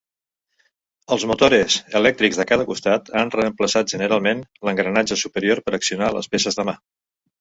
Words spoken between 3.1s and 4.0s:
han reemplaçat